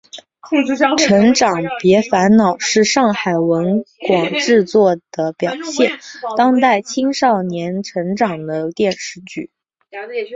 [0.97, 5.91] 成长别烦恼是上海文广制作的表现
[6.35, 9.51] 当代青少年成长的电视剧。